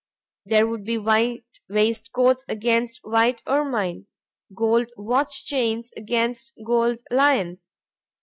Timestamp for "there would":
0.47-0.83